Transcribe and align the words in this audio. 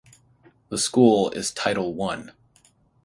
The 0.69 0.79
school 0.79 1.29
is 1.29 1.51
Title 1.51 1.93
One. 1.93 2.31